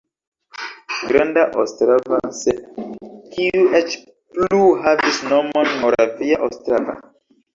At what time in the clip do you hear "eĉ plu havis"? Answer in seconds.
3.81-5.21